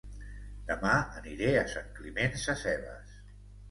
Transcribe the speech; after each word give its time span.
Dema 0.69 0.95
aniré 1.21 1.53
a 1.61 1.69
Sant 1.77 1.95
Climent 2.01 2.39
Sescebes 2.49 3.19